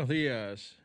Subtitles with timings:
[0.00, 0.78] Buenos días.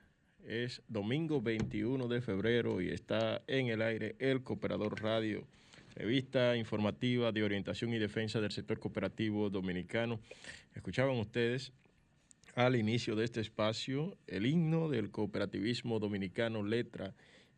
[0.45, 5.47] Es domingo 21 de febrero y está en el aire El Cooperador Radio,
[5.95, 10.19] revista informativa de orientación y defensa del sector cooperativo dominicano.
[10.73, 11.71] Escuchaban ustedes
[12.55, 17.13] al inicio de este espacio el himno del cooperativismo dominicano, letra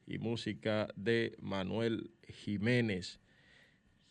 [0.05, 3.19] y música de Manuel Jiménez,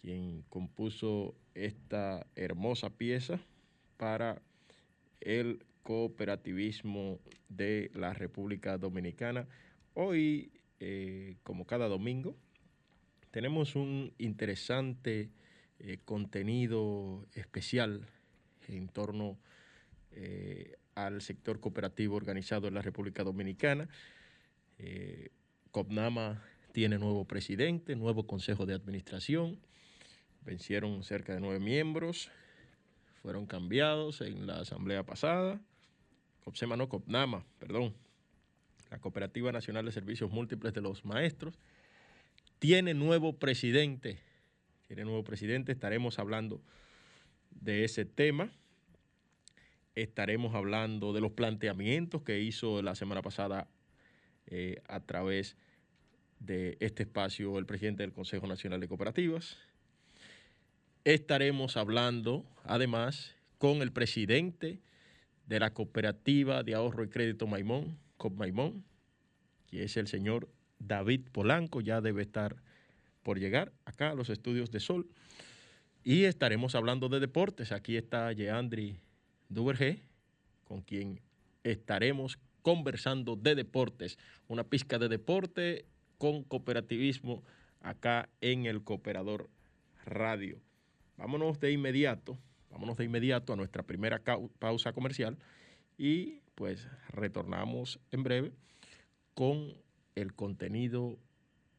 [0.03, 3.39] quien compuso esta hermosa pieza
[3.99, 4.43] para
[5.21, 9.47] el cooperativismo de la República Dominicana.
[9.95, 12.37] Hoy, eh, como cada domingo,
[13.31, 15.31] tenemos un interesante
[15.79, 18.05] eh, contenido especial
[18.67, 19.39] en torno
[20.11, 23.89] eh, al sector cooperativo organizado en la República Dominicana.
[25.71, 26.43] COPNAMA
[26.73, 29.61] tiene nuevo presidente, nuevo consejo de administración,
[30.45, 32.29] vencieron cerca de nueve miembros,
[33.23, 35.61] fueron cambiados en la asamblea pasada.
[36.47, 37.93] COPSEMA no, COPNAMA, perdón,
[38.89, 41.59] la Cooperativa Nacional de Servicios Múltiples de los Maestros,
[42.61, 44.21] tiene nuevo presidente.
[44.87, 46.63] Tiene nuevo presidente, estaremos hablando
[47.51, 48.53] de ese tema.
[49.97, 53.67] Estaremos hablando de los planteamientos que hizo la semana pasada
[54.47, 55.57] eh, a través
[56.39, 59.59] de este espacio el presidente del Consejo Nacional de Cooperativas.
[61.03, 64.79] Estaremos hablando, además, con el presidente
[65.47, 68.85] de la Cooperativa de Ahorro y Crédito Maimón, COP Maimón,
[69.67, 70.49] que es el señor
[70.79, 72.57] David Polanco, ya debe estar
[73.23, 75.09] por llegar acá a los estudios de Sol.
[76.05, 77.73] Y estaremos hablando de deportes.
[77.73, 79.01] Aquí está Yeandri
[79.49, 80.01] Duvergé,
[80.65, 81.21] con quien
[81.65, 84.19] estaremos conversando de deportes.
[84.47, 85.87] Una pizca de deporte
[86.19, 87.43] con cooperativismo
[87.81, 89.49] acá en el Cooperador
[90.05, 90.61] Radio.
[91.17, 92.39] Vámonos de inmediato
[92.77, 94.21] Vámonos de inmediato a nuestra primera
[94.59, 95.39] pausa comercial
[95.97, 98.53] y pues retornamos en breve
[99.33, 99.73] con
[100.15, 101.17] el contenido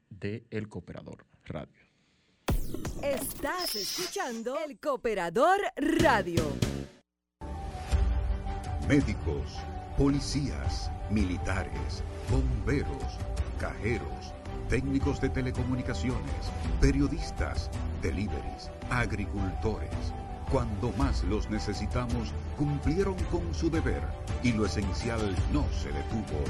[0.09, 1.85] de El Cooperador Radio.
[3.03, 6.41] Estás escuchando El Cooperador Radio.
[8.87, 9.55] Médicos,
[9.99, 13.19] policías, militares, bomberos,
[13.59, 14.33] cajeros,
[14.67, 16.51] técnicos de telecomunicaciones,
[16.81, 17.69] periodistas,
[18.01, 20.11] deliveries, agricultores.
[20.51, 24.01] Cuando más los necesitamos, cumplieron con su deber
[24.43, 25.19] y lo esencial
[25.51, 26.41] no se detuvo.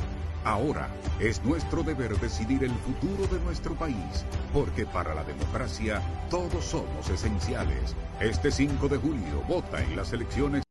[0.44, 0.88] Ahora
[1.20, 4.24] es nuestro deber decidir el futuro de nuestro país,
[4.54, 6.00] porque para la democracia
[6.30, 7.96] todos somos esenciales.
[8.22, 10.62] Este 5 de julio vota en las elecciones.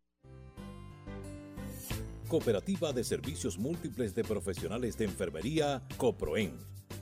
[2.29, 6.55] Cooperativa de Servicios Múltiples de Profesionales de Enfermería, COPROEN,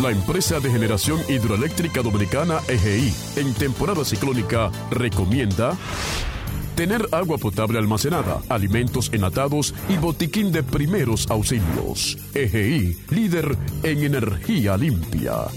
[0.00, 5.76] La empresa de generación hidroeléctrica dominicana EGI, en temporada ciclónica, recomienda
[6.76, 12.16] tener agua potable almacenada, alimentos enlatados y botiquín de primeros auxilios.
[12.32, 15.48] EGI, líder en energía limpia.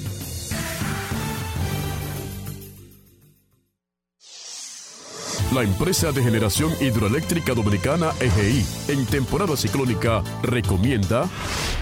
[5.51, 11.27] La empresa de generación hidroeléctrica dominicana EGI, en temporada ciclónica, recomienda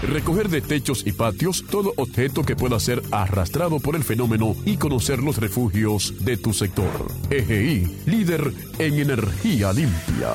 [0.02, 4.76] recoger de techos y patios todo objeto que pueda ser arrastrado por el fenómeno y
[4.76, 7.12] conocer los refugios de tu sector.
[7.30, 10.30] EGI, líder en energía limpia.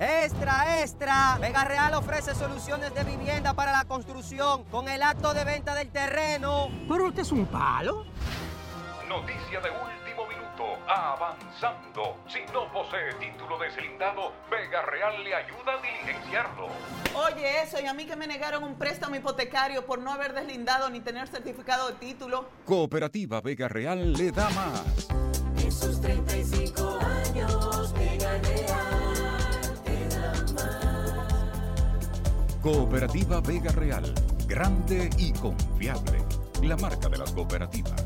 [0.00, 1.38] Extra, extra.
[1.40, 5.90] Vega Real ofrece soluciones de vivienda para la construcción con el acto de venta del
[5.90, 6.70] terreno.
[6.88, 8.04] Pero usted es un palo.
[9.16, 10.76] Noticia de último minuto.
[10.86, 12.18] Avanzando.
[12.28, 16.68] Si no posee título deslindado, Vega Real le ayuda a diligenciarlo.
[17.14, 20.90] Oye, eso, y a mí que me negaron un préstamo hipotecario por no haber deslindado
[20.90, 22.50] ni tener certificado de título.
[22.66, 25.08] Cooperativa Vega Real le da más.
[25.66, 31.32] Esos 35 años, Vega Real te da más.
[32.60, 34.12] Cooperativa Vega Real.
[34.46, 36.22] Grande y confiable.
[36.62, 38.05] La marca de las cooperativas.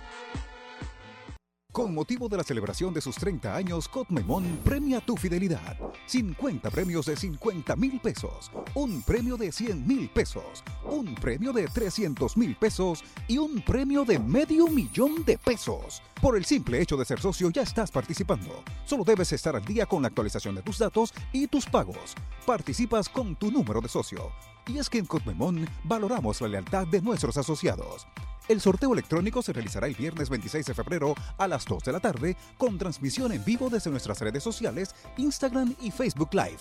[1.71, 5.77] Con motivo de la celebración de sus 30 años, Cotmemón premia tu fidelidad.
[6.05, 11.69] 50 premios de 50 mil pesos, un premio de 100 mil pesos, un premio de
[11.69, 16.01] 300 mil pesos y un premio de medio millón de pesos.
[16.21, 18.65] Por el simple hecho de ser socio ya estás participando.
[18.83, 22.15] Solo debes estar al día con la actualización de tus datos y tus pagos.
[22.45, 24.33] Participas con tu número de socio.
[24.67, 28.07] Y es que en Cotmemón valoramos la lealtad de nuestros asociados.
[28.51, 32.01] El sorteo electrónico se realizará el viernes 26 de febrero a las 2 de la
[32.01, 36.59] tarde con transmisión en vivo desde nuestras redes sociales, Instagram y Facebook Live.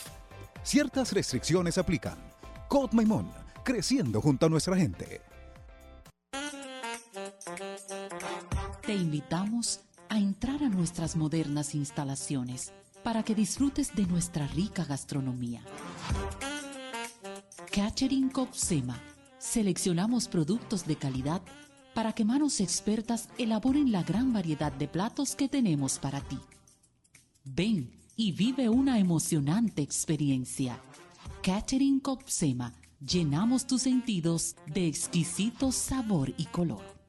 [0.63, 2.17] Ciertas restricciones aplican.
[2.69, 3.29] Code Maimón,
[3.65, 5.21] creciendo junto a nuestra gente.
[8.87, 15.61] Te invitamos a entrar a nuestras modernas instalaciones para que disfrutes de nuestra rica gastronomía.
[17.73, 18.97] Catering Copsema.
[19.39, 21.41] Seleccionamos productos de calidad
[21.95, 26.39] para que manos expertas elaboren la gran variedad de platos que tenemos para ti.
[27.45, 30.79] Ven y vive una emocionante experiencia.
[31.43, 32.75] Catering Copsema.
[33.01, 37.00] Llenamos tus sentidos de exquisito sabor y color.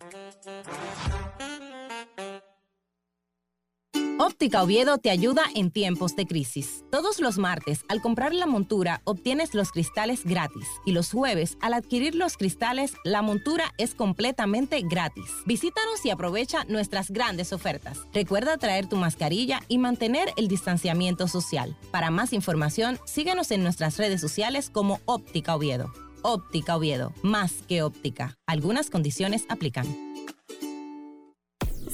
[4.42, 6.84] Óptica Oviedo te ayuda en tiempos de crisis.
[6.90, 10.68] Todos los martes, al comprar la montura, obtienes los cristales gratis.
[10.84, 15.30] Y los jueves, al adquirir los cristales, la montura es completamente gratis.
[15.46, 18.00] Visítanos y aprovecha nuestras grandes ofertas.
[18.16, 21.78] Recuerda traer tu mascarilla y mantener el distanciamiento social.
[21.92, 25.94] Para más información, síguenos en nuestras redes sociales como Óptica Oviedo.
[26.24, 28.40] Óptica Oviedo, más que óptica.
[28.48, 30.11] Algunas condiciones aplican.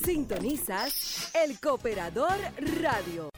[0.08, 2.38] Sintonizas El Cooperador
[2.82, 3.30] Radio.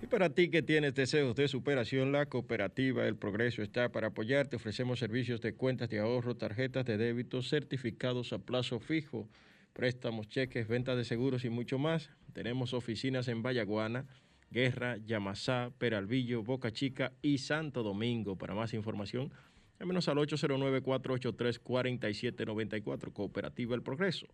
[0.00, 4.54] Y para ti que tienes deseos de superación, la cooperativa El Progreso está para apoyarte.
[4.54, 9.28] Ofrecemos servicios de cuentas de ahorro, tarjetas de débito, certificados a plazo fijo,
[9.72, 12.10] préstamos, cheques, ventas de seguros y mucho más.
[12.32, 14.06] Tenemos oficinas en Vallaguana,
[14.52, 18.36] Guerra, Yamasá, Peralvillo, Boca Chica y Santo Domingo.
[18.36, 19.32] Para más información,
[19.78, 24.26] llámenos al 809-483-4794, Cooperativa El Progreso.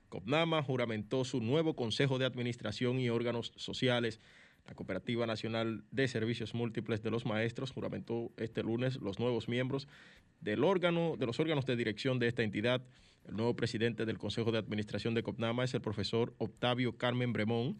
[0.10, 4.20] COPNAMA juramentó su nuevo Consejo de Administración y órganos sociales
[4.72, 9.90] la Cooperativa Nacional de Servicios Múltiples de los Maestros juramentó este lunes los nuevos miembros
[10.40, 12.82] del órgano, de los órganos de dirección de esta entidad.
[13.28, 17.80] El nuevo presidente del Consejo de Administración de COPNAMA es el profesor Octavio Carmen Bremón,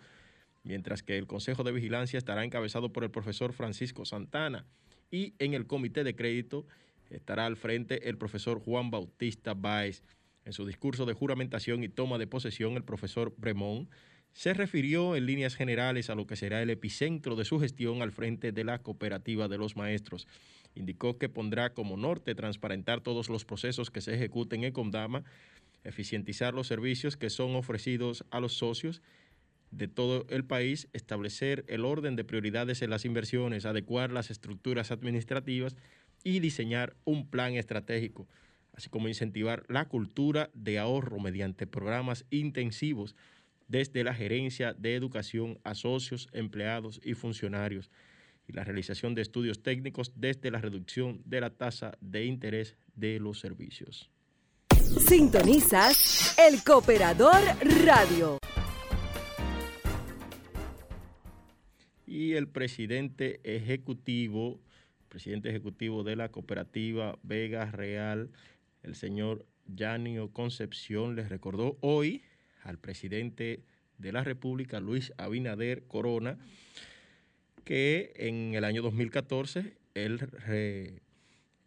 [0.64, 4.66] mientras que el Consejo de Vigilancia estará encabezado por el profesor Francisco Santana
[5.10, 6.68] y en el Comité de Crédito
[7.10, 10.04] estará al frente el profesor Juan Bautista Báez.
[10.44, 13.88] En su discurso de juramentación y toma de posesión, el profesor Bremón
[14.34, 18.12] se refirió en líneas generales a lo que será el epicentro de su gestión al
[18.12, 20.28] frente de la cooperativa de los maestros.
[20.74, 25.24] Indicó que pondrá como norte transparentar todos los procesos que se ejecuten en Condama,
[25.84, 29.02] eficientizar los servicios que son ofrecidos a los socios
[29.72, 34.92] de todo el país, establecer el orden de prioridades en las inversiones, adecuar las estructuras
[34.92, 35.76] administrativas
[36.24, 38.28] y diseñar un plan estratégico,
[38.74, 43.16] así como incentivar la cultura de ahorro mediante programas intensivos
[43.72, 47.90] desde la gerencia de educación a socios, empleados y funcionarios
[48.46, 53.18] y la realización de estudios técnicos desde la reducción de la tasa de interés de
[53.20, 54.12] los servicios.
[55.08, 57.42] Sintonizas El Cooperador
[57.86, 58.38] Radio.
[62.06, 64.60] Y el presidente ejecutivo,
[65.08, 68.32] presidente ejecutivo de la cooperativa Vega Real,
[68.84, 72.22] el señor Yanio Concepción, les recordó hoy
[72.64, 73.64] al presidente
[73.98, 76.38] de la República, Luis Abinader Corona,
[77.64, 80.20] que en el año 2014 él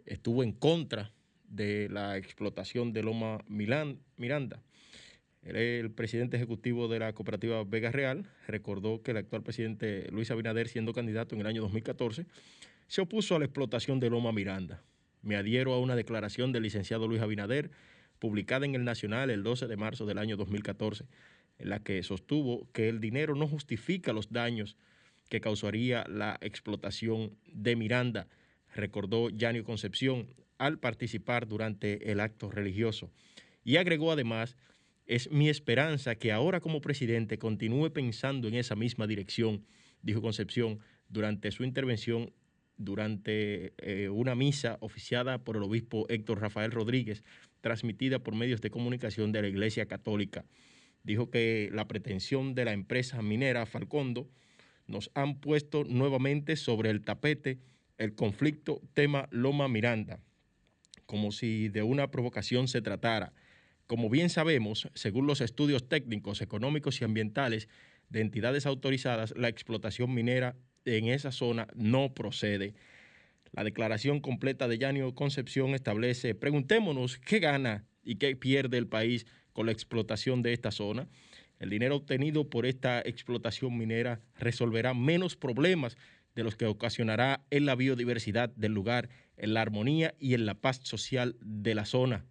[0.07, 1.13] estuvo en contra
[1.49, 4.61] de la explotación de Loma Milán, Miranda.
[5.43, 8.31] el presidente ejecutivo de la cooperativa Vega Real.
[8.49, 12.27] Recordó que el actual presidente Luis Abinader, siendo candidato en el año 2014,
[12.89, 14.83] se opuso a la explotación de Loma Miranda.
[15.23, 17.71] Me adhiero a una declaración del licenciado Luis Abinader
[18.19, 21.07] publicada en el Nacional el 12 de marzo del año 2014,
[21.59, 24.77] en la que sostuvo que el dinero no justifica los daños
[25.29, 28.29] que causaría la explotación de Miranda,
[28.75, 33.11] recordó Yanio Concepción al participar durante el acto religioso.
[33.65, 34.57] Y agregó además,
[35.07, 39.65] es mi esperanza que ahora como presidente continúe pensando en esa misma dirección,
[40.03, 42.33] dijo Concepción durante su intervención
[42.77, 47.23] durante eh, una misa oficiada por el obispo Héctor Rafael Rodríguez
[47.65, 50.45] transmitida por medios de comunicación de la Iglesia Católica.
[51.03, 54.29] Dijo que la pretensión de la empresa minera Falcondo
[54.87, 57.61] nos han puesto nuevamente sobre el tapete
[57.97, 60.21] el conflicto tema Loma Miranda,
[61.07, 63.33] como si de una provocación se tratara.
[63.87, 67.71] Como bien sabemos, según los estudios técnicos, económicos y ambientales
[68.11, 70.55] de entidades autorizadas, la explotación minera
[70.85, 72.75] en esa zona no procede.
[73.55, 79.27] La declaración completa de Yanio Concepción establece, preguntémonos qué gana y qué pierde el país
[79.53, 81.07] con la explotación de esta zona.
[81.61, 85.97] El dinero obtenido por esta explotación minera resolverá menos problemas
[86.35, 90.55] de los que ocasionará en la biodiversidad del lugar, en la armonía y en la
[90.55, 92.25] paz social de la zona,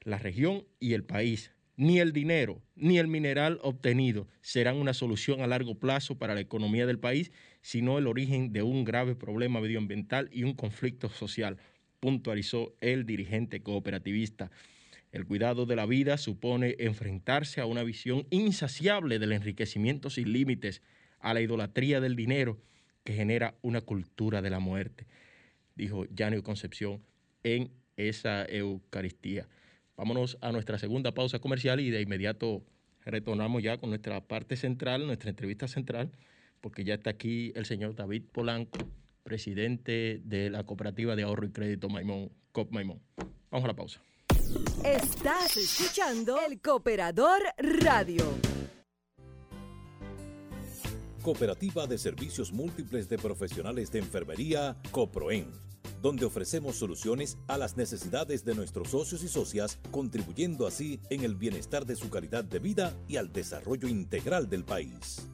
[0.00, 1.52] la región y el país.
[1.76, 6.40] Ni el dinero ni el mineral obtenido serán una solución a largo plazo para la
[6.40, 7.30] economía del país,
[7.62, 11.58] sino el origen de un grave problema medioambiental y un conflicto social,
[12.00, 14.50] puntualizó el dirigente cooperativista.
[15.12, 20.82] El cuidado de la vida supone enfrentarse a una visión insaciable del enriquecimiento sin límites,
[21.18, 22.58] a la idolatría del dinero
[23.04, 25.06] que genera una cultura de la muerte,
[25.74, 27.02] dijo Janio Concepción
[27.42, 29.48] en esa Eucaristía.
[29.96, 32.62] Vámonos a nuestra segunda pausa comercial y de inmediato
[33.04, 36.10] retornamos ya con nuestra parte central, nuestra entrevista central,
[36.60, 38.78] porque ya está aquí el señor David Polanco,
[39.22, 43.00] presidente de la Cooperativa de Ahorro y Crédito Maimón, COP Maimón.
[43.50, 44.00] Vamos a la pausa.
[44.84, 48.24] Estás escuchando el Cooperador Radio.
[51.22, 55.50] Cooperativa de Servicios Múltiples de Profesionales de Enfermería, COPROEN,
[56.00, 61.34] donde ofrecemos soluciones a las necesidades de nuestros socios y socias, contribuyendo así en el
[61.34, 65.28] bienestar de su calidad de vida y al desarrollo integral del país.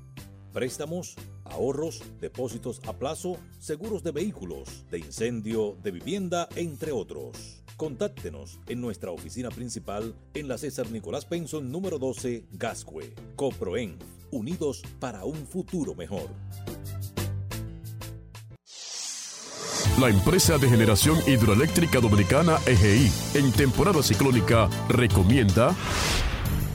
[0.56, 7.62] Préstamos, ahorros, depósitos a plazo, seguros de vehículos, de incendio, de vivienda, entre otros.
[7.76, 13.14] Contáctenos en nuestra oficina principal en la César Nicolás Penson número 12, Gascue.
[13.36, 13.98] Coproen,
[14.30, 16.30] unidos para un futuro mejor.
[20.00, 25.74] La empresa de generación hidroeléctrica dominicana EGI, en temporada ciclónica, recomienda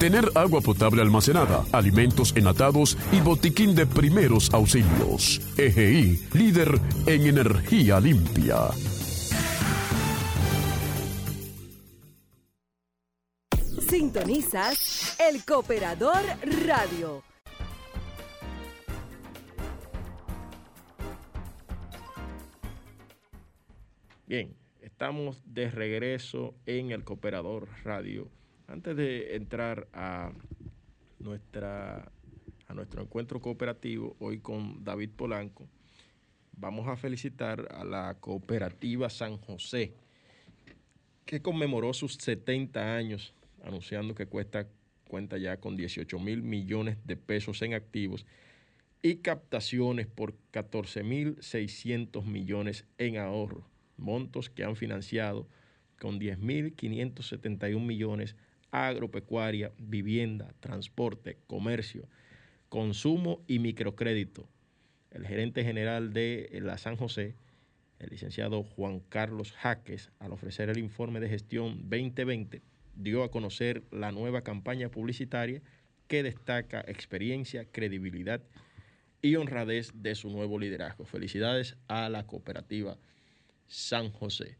[0.01, 5.39] tener agua potable almacenada, alimentos enlatados y botiquín de primeros auxilios.
[5.59, 6.69] EGI, líder
[7.05, 8.71] en energía limpia.
[13.87, 16.23] Sintonizas El Cooperador
[16.65, 17.21] Radio.
[24.25, 28.31] Bien, estamos de regreso en el Cooperador Radio.
[28.71, 30.31] Antes de entrar a,
[31.19, 32.09] nuestra,
[32.67, 35.67] a nuestro encuentro cooperativo, hoy con David Polanco,
[36.53, 39.93] vamos a felicitar a la Cooperativa San José,
[41.25, 44.69] que conmemoró sus 70 años, anunciando que cuesta,
[45.05, 48.25] cuenta ya con 18 mil millones de pesos en activos
[49.01, 53.67] y captaciones por 14 mil 600 millones en ahorro.
[53.97, 55.45] Montos que han financiado
[55.99, 58.37] con 10.571 millones
[58.71, 62.07] agropecuaria, vivienda, transporte, comercio,
[62.69, 64.47] consumo y microcrédito.
[65.11, 67.35] El gerente general de la San José,
[67.99, 72.61] el licenciado Juan Carlos Jaques, al ofrecer el informe de gestión 2020,
[72.95, 75.61] dio a conocer la nueva campaña publicitaria
[76.07, 78.41] que destaca experiencia, credibilidad
[79.21, 81.05] y honradez de su nuevo liderazgo.
[81.05, 82.97] Felicidades a la cooperativa
[83.67, 84.57] San José.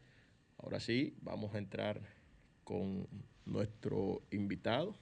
[0.58, 2.00] Ahora sí, vamos a entrar
[2.64, 3.08] con
[3.46, 4.96] nuestro invitado.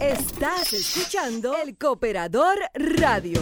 [0.00, 3.40] Estás escuchando El Cooperador Radio.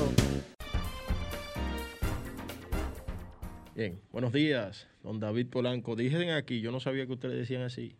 [3.74, 5.96] Bien, buenos días, don David Polanco.
[5.96, 7.96] Dicen aquí, yo no sabía que ustedes decían así.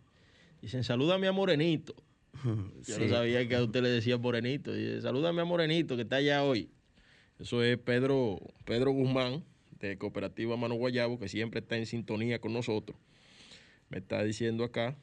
[0.60, 1.94] Dicen, salúdame a Morenito.
[2.44, 4.72] Yo no sabía que a usted le decía Morenito.
[4.72, 6.70] Dice, salúdame a Morenito, que está allá hoy.
[7.38, 9.44] Eso es Pedro, Pedro Guzmán,
[9.88, 12.96] de Cooperativa Mano Guayabo, que siempre está en sintonía con nosotros.
[13.90, 14.96] Me está diciendo acá,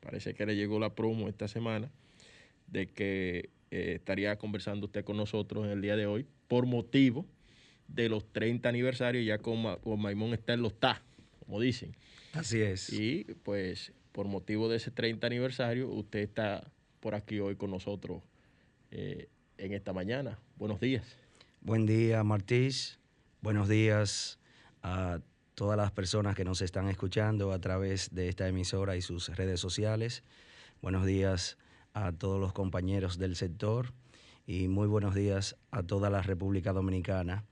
[0.00, 1.90] parece que le llegó la promo esta semana,
[2.66, 7.26] de que eh, estaría conversando usted con nosotros en el día de hoy por motivo
[7.86, 11.02] de los 30 aniversarios, ya con, Ma- con Maimón está en los TA,
[11.40, 11.94] como dicen.
[12.32, 12.90] Así es.
[12.92, 16.64] Y pues por motivo de ese 30 aniversario, usted está
[17.00, 18.22] por aquí hoy con nosotros
[18.90, 20.38] eh, en esta mañana.
[20.56, 21.04] Buenos días.
[21.60, 22.98] Buen día, Martís.
[23.44, 24.38] Buenos días
[24.82, 25.20] a
[25.54, 29.60] todas las personas que nos están escuchando a través de esta emisora y sus redes
[29.60, 30.24] sociales.
[30.80, 31.58] Buenos días
[31.92, 33.92] a todos los compañeros del sector
[34.46, 37.44] y muy buenos días a toda la República Dominicana.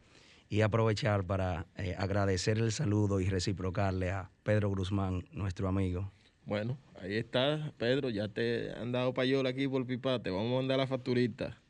[0.48, 6.11] Y aprovechar para eh, agradecer el saludo y reciprocarle a Pedro Guzmán, nuestro amigo.
[6.46, 10.57] Bueno, ahí está, Pedro, ya te han dado payola aquí por pipa, te vamos a
[10.57, 11.61] mandar la facturita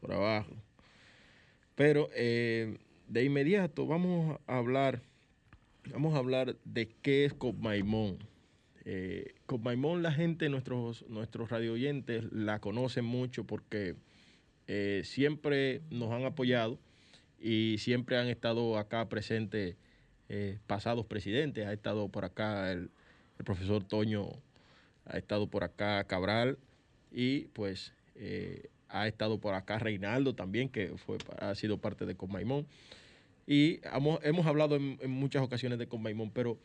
[0.00, 0.52] por abajo.
[1.74, 5.02] Pero eh, de inmediato vamos a hablar,
[5.90, 8.18] vamos a hablar de qué es Copmaimón.
[8.84, 13.96] Eh, Copmaimón la gente, nuestros, nuestros radio oyentes la conocen mucho porque
[14.66, 16.78] eh, siempre nos han apoyado
[17.40, 19.76] y siempre han estado acá presentes
[20.28, 21.66] eh, pasados presidentes.
[21.66, 22.90] Ha estado por acá el,
[23.44, 24.30] profesor Toño
[25.04, 26.58] ha estado por acá Cabral
[27.12, 32.14] y pues eh, ha estado por acá Reinaldo también, que fue, ha sido parte de
[32.16, 32.66] Conmaimón.
[33.46, 36.58] Y hemos, hemos hablado en, en muchas ocasiones de Conmaimón, pero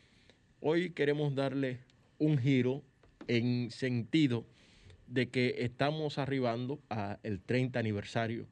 [0.59, 1.79] hoy queremos darle
[2.17, 2.83] un giro
[3.27, 4.45] en sentido
[5.07, 8.47] de que estamos arribando al 30 aniversario,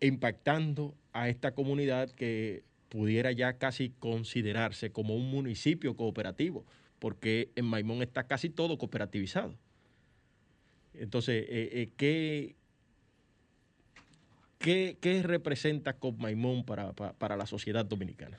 [0.00, 6.64] impactando a esta comunidad que pudiera ya casi considerarse como un municipio cooperativo,
[6.98, 9.54] porque en Maimón está casi todo cooperativizado.
[10.92, 12.56] Entonces, eh, eh, ¿qué,
[14.60, 18.38] qué, qué representa Maimón para, para, para la sociedad dominicana?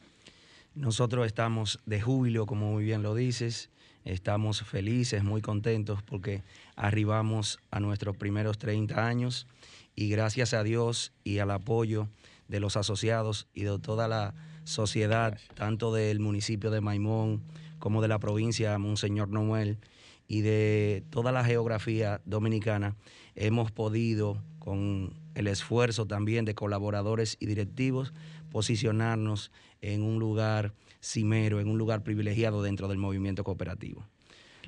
[0.74, 3.70] Nosotros estamos de júbilo, como muy bien lo dices,
[4.06, 6.44] estamos felices, muy contentos porque
[6.78, 9.48] arribamos a nuestros primeros 30 años.
[9.96, 12.08] Y gracias a Dios y al apoyo
[12.48, 17.42] de los asociados y de toda la sociedad, tanto del municipio de Maimón
[17.80, 19.80] como de la provincia Monseñor Noel
[20.28, 22.96] y de toda la geografía dominicana,
[23.36, 28.14] hemos podido, con el esfuerzo también de colaboradores y directivos,
[28.50, 34.06] posicionarnos en un lugar cimero, en un lugar privilegiado dentro del movimiento cooperativo.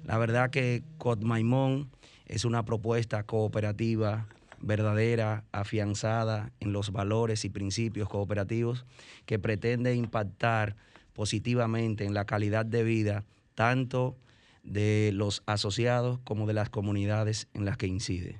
[0.03, 1.89] La verdad que Cotmaimón
[2.25, 4.27] es una propuesta cooperativa
[4.59, 8.85] verdadera, afianzada en los valores y principios cooperativos
[9.25, 10.75] que pretende impactar
[11.13, 14.17] positivamente en la calidad de vida tanto
[14.63, 18.39] de los asociados como de las comunidades en las que incide.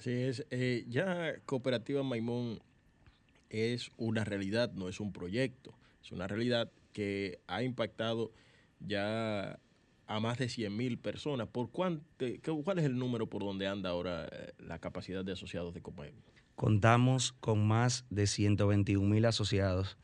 [0.00, 2.62] Así es, eh, ya Cooperativa Maimón
[3.50, 8.32] es una realidad, no es un proyecto, es una realidad que ha impactado
[8.78, 9.58] ya
[10.06, 11.48] a más de 100 mil personas.
[11.48, 12.24] ¿Por cuánto,
[12.64, 16.14] ¿Cuál es el número por donde anda ahora eh, la capacidad de asociados de Copaim?
[16.54, 19.98] Contamos con más de 121 mil asociados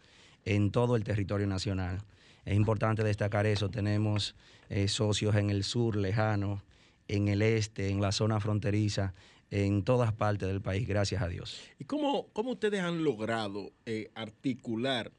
[0.45, 2.03] en todo el territorio nacional.
[2.45, 3.71] Es importante destacar eso.
[3.71, 4.37] Tenemos
[4.69, 6.63] eh, socios en el sur lejano,
[7.09, 9.15] en el este, en la zona fronteriza,
[9.51, 11.61] en todas partes del país, gracias a Dios.
[11.79, 15.13] ¿Y cómo, cómo ustedes han logrado eh, articular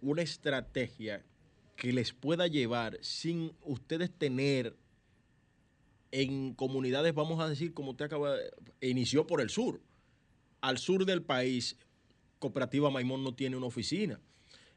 [0.00, 1.24] una estrategia
[1.76, 4.76] que les pueda llevar sin ustedes tener
[6.10, 8.50] en comunidades, vamos a decir, como usted acaba de,
[8.80, 9.80] inició por el sur.
[10.60, 11.76] Al sur del país,
[12.38, 14.20] Cooperativa Maimón no tiene una oficina.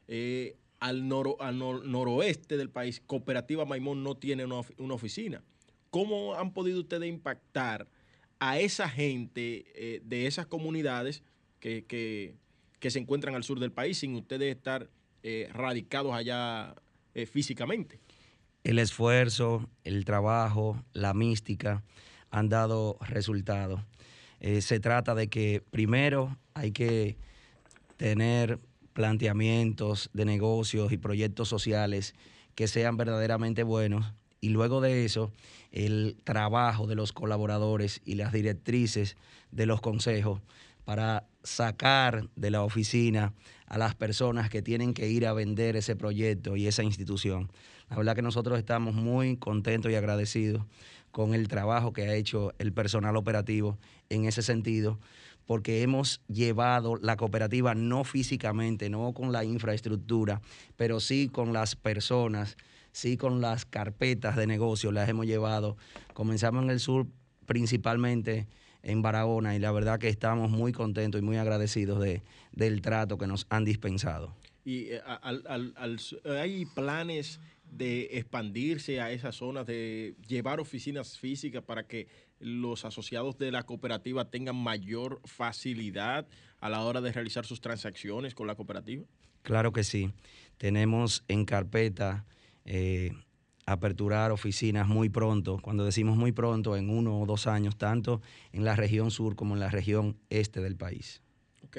[0.08, 5.42] Eh, al, noro, al nor, noroeste del país, Cooperativa Maimón no tiene una, oficina.
[5.90, 7.88] ¿Cómo han podido ustedes impactar
[8.42, 11.22] a esa gente eh, de esas comunidades
[11.60, 14.90] que, que, se encuentran al sur del país sin ustedes estar
[15.22, 16.74] eh, radicados allá
[17.14, 18.00] eh, físicamente.
[18.64, 21.84] El esfuerzo, el trabajo, la mística
[22.30, 23.80] han dado resultados.
[24.60, 27.16] Se trata de que primero hay que
[27.96, 28.58] tener
[28.92, 32.16] planteamientos de negocios y proyectos sociales
[32.56, 35.32] que sean verdaderamente buenos y luego de eso
[35.70, 39.16] el trabajo de los colaboradores y las directrices
[39.52, 40.42] de los consejos
[40.84, 43.32] para sacar de la oficina
[43.66, 47.50] a las personas que tienen que ir a vender ese proyecto y esa institución.
[47.88, 50.64] La verdad que nosotros estamos muy contentos y agradecidos
[51.12, 53.78] con el trabajo que ha hecho el personal operativo
[54.08, 54.98] en ese sentido,
[55.46, 60.40] porque hemos llevado la cooperativa no físicamente, no con la infraestructura,
[60.76, 62.56] pero sí con las personas,
[62.92, 65.76] sí con las carpetas de negocio, las hemos llevado.
[66.14, 67.06] Comenzamos en el sur
[67.46, 68.46] principalmente
[68.82, 73.18] en Barahona y la verdad que estamos muy contentos y muy agradecidos de, del trato
[73.18, 74.34] que nos han dispensado.
[74.64, 75.98] ¿Y eh, al, al, al,
[76.38, 82.06] hay planes de expandirse a esas zonas, de llevar oficinas físicas para que
[82.38, 86.26] los asociados de la cooperativa tengan mayor facilidad
[86.60, 89.04] a la hora de realizar sus transacciones con la cooperativa?
[89.42, 90.12] Claro que sí.
[90.58, 92.26] Tenemos en carpeta
[92.64, 93.12] eh,
[93.66, 98.20] aperturar oficinas muy pronto, cuando decimos muy pronto, en uno o dos años, tanto
[98.52, 101.22] en la región sur como en la región este del país.
[101.64, 101.76] Ok.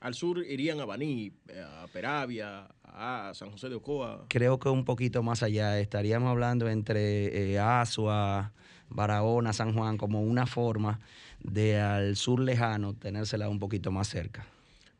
[0.00, 1.32] Al sur irían a Baní,
[1.64, 4.26] a Peravia, a San José de Ocoa.
[4.28, 5.78] Creo que un poquito más allá.
[5.78, 8.52] Estaríamos hablando entre eh, Asua,
[8.88, 10.98] Barahona, San Juan, como una forma
[11.40, 14.44] de al sur lejano tenérsela un poquito más cerca.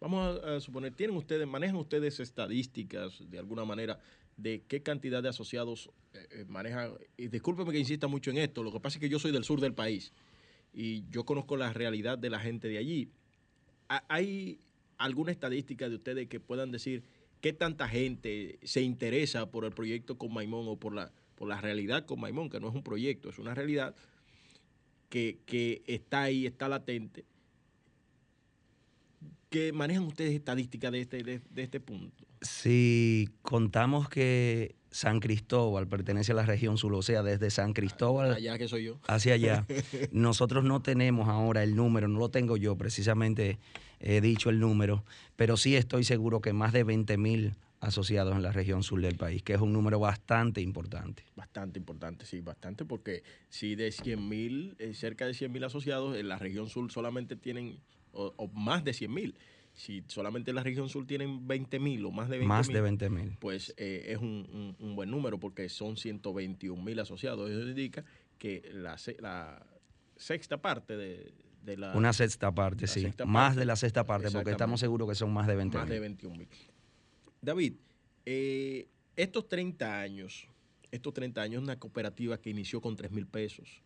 [0.00, 4.00] Vamos a, a suponer, ¿tienen ustedes, manejan ustedes estadísticas de alguna manera
[4.36, 6.92] de qué cantidad de asociados eh, manejan?
[7.16, 9.44] Y discúlpeme que insista mucho en esto, lo que pasa es que yo soy del
[9.44, 10.12] sur del país
[10.72, 13.08] y yo conozco la realidad de la gente de allí.
[13.88, 14.58] ¿Hay
[14.96, 17.02] alguna estadística de ustedes que puedan decir
[17.40, 21.60] qué tanta gente se interesa por el proyecto con Maimón o por la, por la
[21.60, 23.94] realidad con Maimón, que no es un proyecto, es una realidad
[25.08, 27.24] que, que está ahí, está latente?
[29.52, 32.24] ¿Qué manejan ustedes estadísticas de este, de, de este punto?
[32.40, 38.32] Si contamos que San Cristóbal pertenece a la región sur, o sea, desde San Cristóbal
[38.32, 38.98] Allá que soy yo.
[39.06, 39.66] hacia allá,
[40.10, 43.58] nosotros no tenemos ahora el número, no lo tengo yo precisamente,
[44.00, 45.04] he dicho el número,
[45.36, 49.16] pero sí estoy seguro que más de 20 mil asociados en la región sur del
[49.16, 51.24] país, que es un número bastante importante.
[51.36, 56.16] Bastante importante, sí, bastante, porque si de 100 mil, eh, cerca de 100 mil asociados,
[56.16, 57.80] en la región sur solamente tienen,
[58.12, 59.34] o, o más de 100 mil.
[59.74, 62.80] Si solamente en la región sur tienen 20 mil o más de 20 Más de
[62.80, 63.36] 20 mil.
[63.40, 67.50] pues eh, es un, un- un buen número porque son 121 mil asociados.
[67.50, 68.04] Eso indica
[68.38, 69.64] que la, la
[70.16, 71.32] sexta parte de,
[71.64, 71.92] de la...
[71.96, 73.00] Una sexta parte, sí.
[73.00, 75.78] sexta más parte, de la sexta parte, porque estamos seguros que son más de 20
[75.78, 76.00] Más de mil.
[76.02, 76.48] 21 mil.
[77.40, 77.74] David,
[78.26, 80.48] eh, estos 30 años,
[80.90, 83.80] estos 30 años, una cooperativa que inició con 3 mil pesos,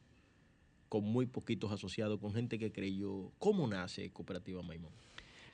[0.88, 3.33] con muy poquitos asociados, con gente que creyó.
[3.38, 4.92] ¿Cómo nace Cooperativa Maimón?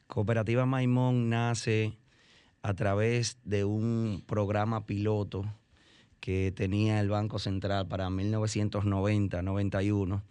[0.06, 1.96] Cooperativa Maimón nace
[2.62, 5.44] a través de un programa piloto
[6.20, 10.22] que tenía el Banco Central para 1990-91.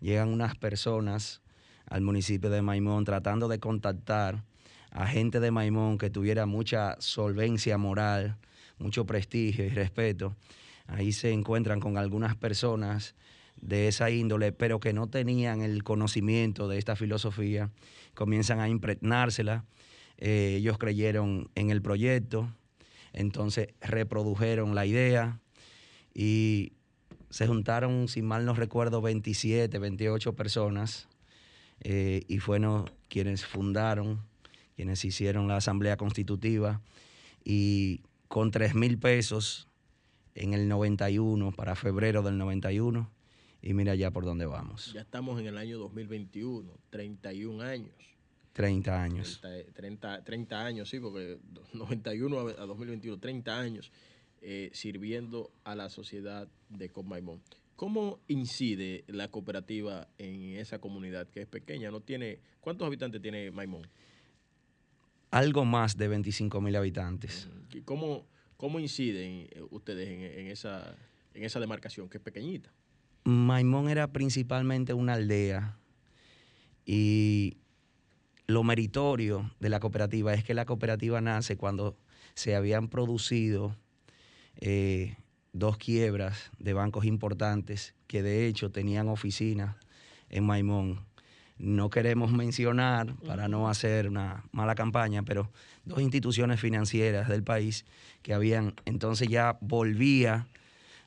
[0.00, 1.42] Llegan unas personas
[1.86, 4.42] al municipio de Maimón tratando de contactar
[4.90, 8.38] a gente de Maimón que tuviera mucha solvencia moral,
[8.78, 10.34] mucho prestigio y respeto.
[10.86, 13.14] Ahí se encuentran con algunas personas
[13.60, 17.70] de esa índole, pero que no tenían el conocimiento de esta filosofía,
[18.14, 19.64] comienzan a impregnársela.
[20.18, 22.48] Eh, ellos creyeron en el proyecto,
[23.12, 25.40] entonces reprodujeron la idea
[26.14, 26.72] y
[27.30, 31.08] se juntaron, si mal no recuerdo, 27, 28 personas
[31.80, 34.20] eh, y fueron quienes fundaron,
[34.76, 36.80] quienes hicieron la asamblea constitutiva
[37.44, 39.68] y con 3 mil pesos
[40.34, 43.10] en el 91, para febrero del 91,
[43.64, 47.94] y mira ya por dónde vamos, Ya estamos en el año 2021, 31 años.
[48.52, 49.40] 30 años.
[49.40, 51.38] 30, 30, 30 años, sí, porque
[51.72, 53.90] 91 a a 2021, 30 años
[54.42, 57.40] eh, sirviendo a la sociedad de Comaimón.
[57.76, 61.90] ¿Cómo incide la cooperativa en esa comunidad que es pequeña?
[61.90, 63.88] No tiene, ¿Cuántos habitantes tiene Maimón?
[65.30, 67.48] Algo más de 25 mil habitantes.
[67.72, 68.26] ¿Y ¿Cómo,
[68.58, 70.94] cómo inciden eh, ustedes en, en esa,
[71.32, 72.70] en esa demarcación que es pequeñita?
[73.24, 75.78] Maimón era principalmente una aldea
[76.84, 77.56] y
[78.46, 81.96] lo meritorio de la cooperativa es que la cooperativa nace cuando
[82.34, 83.74] se habían producido
[84.56, 85.16] eh,
[85.54, 89.76] dos quiebras de bancos importantes que de hecho tenían oficinas
[90.28, 91.00] en Maimón.
[91.56, 95.50] No queremos mencionar para no hacer una mala campaña, pero
[95.84, 97.86] dos instituciones financieras del país
[98.22, 100.48] que habían, entonces ya volvía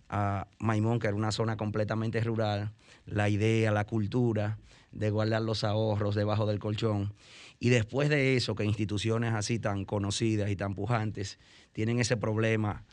[0.09, 2.71] a Maimón, que era una zona completamente rural,
[3.05, 4.57] la idea, la cultura
[4.91, 7.13] de guardar los ahorros debajo del colchón.
[7.59, 11.39] Y después de eso, que instituciones así tan conocidas y tan pujantes
[11.73, 12.85] tienen ese problema,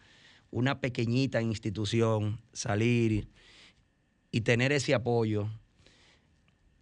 [0.50, 3.28] una pequeñita institución salir
[4.30, 5.48] y tener ese apoyo,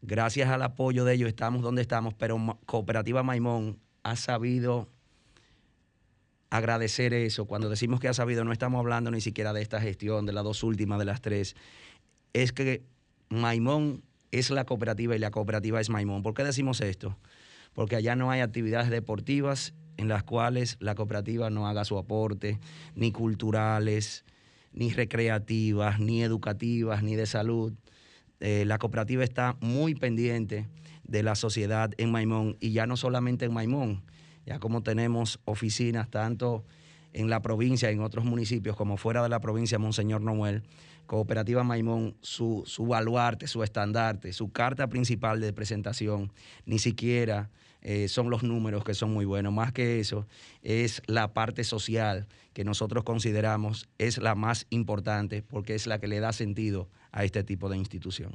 [0.00, 4.88] gracias al apoyo de ellos estamos donde estamos, pero Cooperativa Maimón ha sabido
[6.52, 7.46] agradecer eso.
[7.46, 10.44] Cuando decimos que ha sabido, no estamos hablando ni siquiera de esta gestión, de las
[10.44, 11.56] dos últimas, de las tres.
[12.34, 12.82] Es que
[13.30, 16.22] Maimón es la cooperativa y la cooperativa es Maimón.
[16.22, 17.16] ¿Por qué decimos esto?
[17.72, 22.60] Porque allá no hay actividades deportivas en las cuales la cooperativa no haga su aporte,
[22.94, 24.26] ni culturales,
[24.74, 27.72] ni recreativas, ni educativas, ni de salud.
[28.40, 30.68] Eh, la cooperativa está muy pendiente
[31.04, 34.02] de la sociedad en Maimón y ya no solamente en Maimón,
[34.46, 36.64] ya como tenemos oficinas tanto
[37.12, 40.62] en la provincia, en otros municipios, como fuera de la provincia, Monseñor Noel,
[41.06, 46.32] Cooperativa Maimón, su, su baluarte, su estandarte, su carta principal de presentación,
[46.64, 47.50] ni siquiera
[47.82, 49.52] eh, son los números que son muy buenos.
[49.52, 50.26] Más que eso,
[50.62, 56.06] es la parte social que nosotros consideramos es la más importante porque es la que
[56.06, 58.32] le da sentido a este tipo de institución.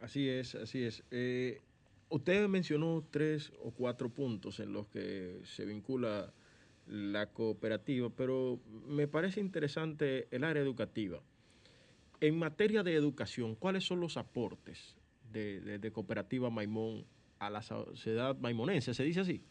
[0.00, 1.02] Así es, así es.
[1.10, 1.60] Eh,
[2.10, 6.32] usted mencionó tres o cuatro puntos en los que se vincula
[6.86, 11.20] la cooperativa, pero me parece interesante el área educativa.
[12.20, 14.96] En materia de educación, ¿cuáles son los aportes
[15.32, 17.04] de, de- de Cooperativa Maimón
[17.38, 18.92] a la sociedad maimonense?
[18.92, 19.42] ¿Se dice así?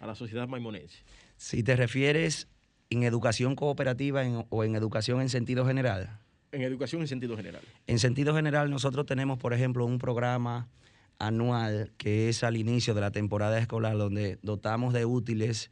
[0.00, 1.04] A la sociedad maimonense.
[1.36, 2.48] Si te refieres
[2.88, 6.18] en educación cooperativa en- o en educación en sentido general,
[6.52, 7.62] En educación en sentido general.
[7.86, 10.68] En sentido general, nosotros tenemos, por ejemplo, un programa
[11.20, 15.70] anual que es al inicio de la temporada escolar, donde dotamos de útiles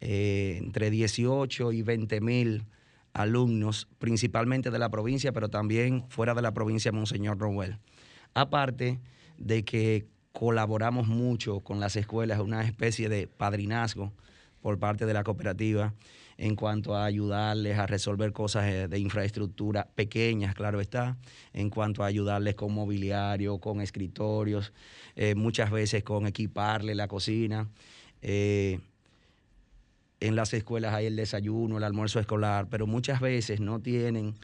[0.00, 2.64] eh, entre 18 y 20 mil
[3.12, 7.78] alumnos, principalmente de la provincia, pero también fuera de la provincia Monseñor Romuel.
[8.32, 9.00] Aparte
[9.36, 14.12] de que colaboramos mucho con las escuelas, una especie de padrinazgo
[14.60, 15.94] por parte de la cooperativa
[16.38, 21.16] en cuanto a ayudarles a resolver cosas eh, de infraestructura pequeñas, claro está,
[21.52, 24.72] en cuanto a ayudarles con mobiliario, con escritorios,
[25.16, 27.68] eh, muchas veces con equiparle la cocina.
[28.22, 28.78] Eh,
[30.20, 34.34] en las escuelas hay el desayuno, el almuerzo escolar, pero muchas veces no tienen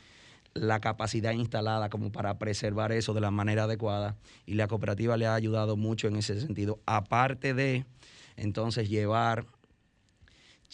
[0.52, 5.26] la capacidad instalada como para preservar eso de la manera adecuada y la cooperativa le
[5.26, 6.80] ha ayudado mucho en ese sentido.
[6.86, 7.84] Aparte de
[8.36, 9.46] entonces llevar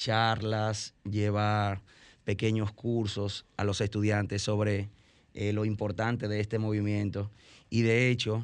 [0.00, 1.82] charlas, llevar
[2.24, 4.88] pequeños cursos a los estudiantes sobre
[5.34, 7.30] eh, lo importante de este movimiento
[7.68, 8.42] y de hecho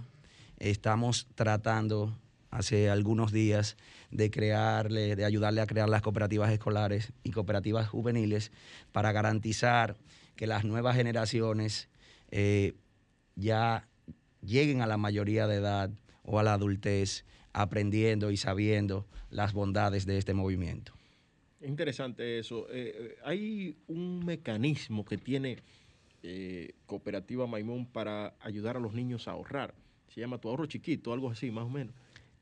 [0.58, 2.14] estamos tratando
[2.50, 3.78] hace algunos días
[4.10, 8.52] de crearle, de ayudarle a crear las cooperativas escolares y cooperativas juveniles
[8.92, 9.96] para garantizar
[10.36, 11.88] que las nuevas generaciones
[12.30, 12.74] eh,
[13.34, 13.88] ya
[14.42, 15.90] lleguen a la mayoría de edad
[16.22, 20.95] o a la adultez aprendiendo y sabiendo las bondades de este movimiento.
[21.66, 22.66] Interesante eso.
[22.70, 25.58] Eh, eh, hay un mecanismo que tiene
[26.86, 29.74] Cooperativa Maimón para ayudar a los niños a ahorrar.
[30.12, 31.94] Se llama Tu ahorro chiquito, algo así, más o menos.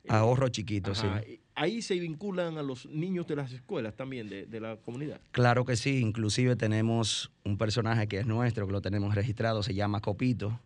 [0.08, 1.06] Ahorro chiquito, sí.
[1.54, 5.20] Ahí se vinculan a los niños de las escuelas también, de, la comunidad.
[5.30, 9.74] Claro que sí, inclusive tenemos un personaje que es nuestro, que lo tenemos registrado, se
[9.74, 10.60] llama Copito,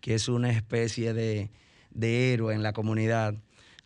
[0.00, 1.50] que es una especie de,
[1.90, 3.34] de héroe en la comunidad.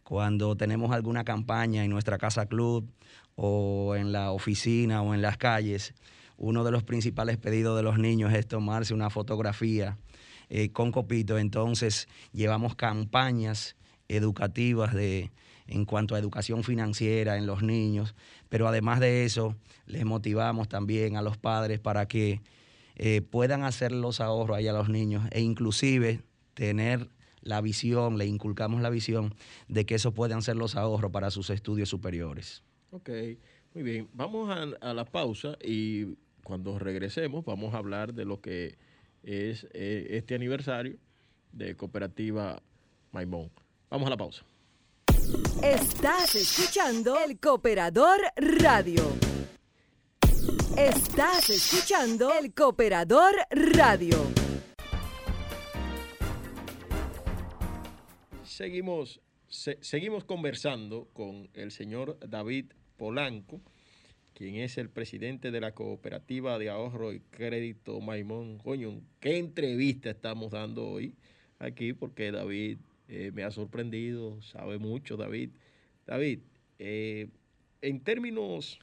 [0.02, 2.90] Cuando tenemos alguna campaña en nuestra casa club
[3.42, 5.94] o en la oficina o en las calles,
[6.36, 9.96] uno de los principales pedidos de los niños es tomarse una fotografía
[10.50, 11.38] eh, con Copito.
[11.38, 13.76] Entonces llevamos campañas
[14.08, 15.30] educativas de,
[15.66, 18.14] en cuanto a educación financiera en los niños,
[18.50, 22.42] pero además de eso, les motivamos también a los padres para que
[22.96, 26.20] eh, puedan hacer los ahorros ahí a los niños e inclusive
[26.52, 27.08] tener
[27.40, 29.34] la visión, le inculcamos la visión
[29.66, 32.62] de que eso puedan ser los ahorros para sus estudios superiores.
[32.92, 33.08] Ok,
[33.74, 34.08] muy bien.
[34.12, 38.76] Vamos a, la pausa y cuando regresemos vamos a hablar de lo que
[39.22, 40.96] es eh, este aniversario
[41.52, 42.60] de Cooperativa
[43.12, 43.50] Maimón.
[43.90, 44.44] Vamos a la pausa.
[45.62, 49.02] Estás escuchando el Cooperador Radio.
[50.76, 54.16] Estás escuchando el Cooperador Radio.
[58.42, 63.62] Seguimos, seguimos conversando con el señor David Polanco,
[64.34, 68.58] quien es el presidente de la Cooperativa de Ahorro y Crédito Maimón.
[68.58, 71.14] Coño, ¿qué entrevista estamos dando hoy
[71.58, 71.94] aquí?
[71.94, 72.76] Porque David
[73.08, 75.48] eh, me ha sorprendido, sabe mucho David.
[76.06, 76.40] David,
[76.78, 77.28] eh,
[77.80, 78.78] en términos...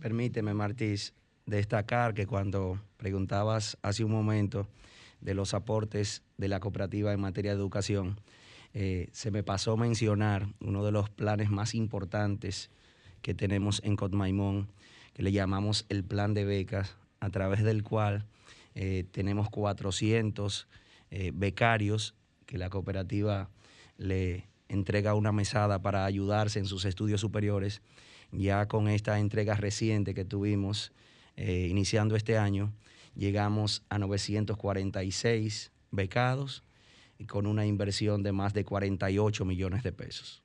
[0.00, 1.12] Permíteme, Martís,
[1.44, 4.66] destacar que cuando preguntabas hace un momento
[5.20, 8.18] de los aportes de la cooperativa en materia de educación,
[8.72, 12.70] eh, se me pasó mencionar uno de los planes más importantes
[13.22, 14.68] que tenemos en Cotmaimón,
[15.14, 18.26] que le llamamos el plan de becas, a través del cual
[19.12, 20.66] tenemos 400
[21.34, 22.14] becarios
[22.46, 23.50] que la cooperativa
[23.96, 27.82] le entrega una mesada para ayudarse en sus estudios superiores.
[28.32, 30.92] Ya con esta entrega reciente que tuvimos
[31.36, 32.72] eh, iniciando este año,
[33.14, 36.64] llegamos a 946 becados
[37.18, 40.41] y con una inversión de más de 48 millones de pesos.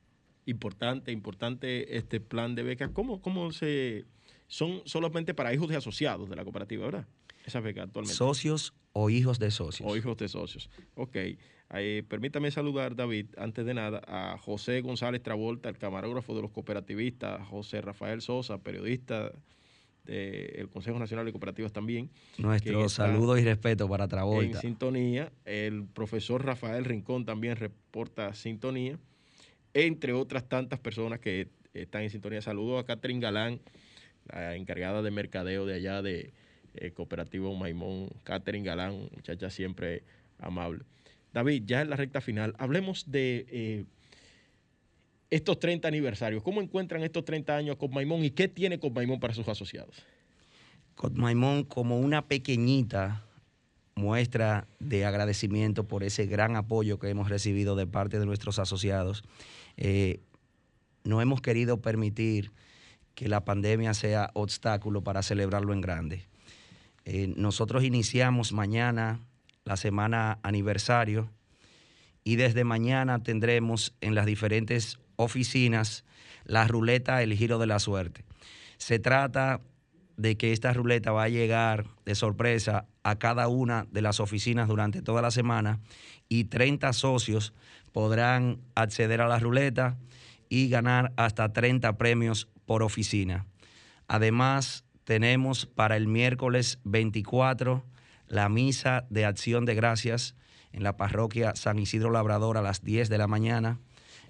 [0.48, 2.90] Importante, importante este plan de becas.
[2.92, 4.04] ¿Cómo, cómo se...?
[4.46, 7.06] Son solamente para hijos de asociados de la cooperativa, ¿verdad?
[7.44, 8.16] Esa beca actualmente.
[8.16, 9.90] Socios o hijos de socios.
[9.90, 10.70] O hijos de socios.
[10.94, 11.16] Ok
[12.08, 17.46] permítame saludar, David, antes de nada, a José González Travolta, el camarógrafo de los cooperativistas,
[17.48, 19.32] José Rafael Sosa, periodista
[20.04, 22.08] del Consejo Nacional de Cooperativas también.
[22.38, 24.56] Nuestro saludo y respeto para Travolta.
[24.56, 28.98] En sintonía, el profesor Rafael Rincón también reporta sintonía,
[29.74, 32.42] entre otras tantas personas que están en sintonía.
[32.42, 33.60] Saludo a Catherine Galán,
[34.26, 36.32] la encargada de mercadeo de allá de
[36.74, 38.08] eh, Cooperativo Maimón.
[38.24, 40.02] Catherine Galán, muchacha siempre
[40.38, 40.84] amable.
[41.32, 43.84] David, ya en la recta final, hablemos de eh,
[45.30, 46.42] estos 30 aniversarios.
[46.42, 50.04] ¿Cómo encuentran estos 30 años con Maimón y qué tiene con Maimón para sus asociados?
[51.14, 53.27] Maimón como una pequeñita
[53.98, 59.24] muestra de agradecimiento por ese gran apoyo que hemos recibido de parte de nuestros asociados.
[59.76, 60.20] Eh,
[61.04, 62.52] no hemos querido permitir
[63.14, 66.26] que la pandemia sea obstáculo para celebrarlo en grande.
[67.04, 69.20] Eh, nosotros iniciamos mañana
[69.64, 71.30] la semana aniversario
[72.22, 76.04] y desde mañana tendremos en las diferentes oficinas
[76.44, 78.24] la ruleta El Giro de la Suerte.
[78.76, 79.60] Se trata
[80.16, 84.68] de que esta ruleta va a llegar de sorpresa a cada una de las oficinas
[84.68, 85.80] durante toda la semana
[86.28, 87.54] y 30 socios
[87.92, 89.96] podrán acceder a la ruleta
[90.48, 93.46] y ganar hasta 30 premios por oficina.
[94.08, 97.84] Además, tenemos para el miércoles 24
[98.28, 100.34] la misa de acción de gracias
[100.72, 103.78] en la parroquia San Isidro Labrador a las 10 de la mañana,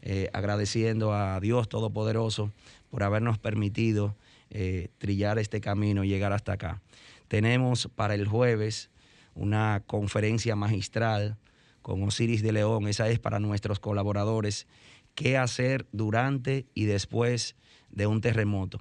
[0.02, 2.52] eh, agradeciendo a Dios Todopoderoso
[2.90, 4.16] por habernos permitido
[4.50, 6.80] eh, trillar este camino y llegar hasta acá.
[7.28, 8.90] Tenemos para el jueves
[9.34, 11.36] una conferencia magistral
[11.82, 14.66] con Osiris de León, esa es para nuestros colaboradores,
[15.14, 17.54] qué hacer durante y después
[17.90, 18.80] de un terremoto.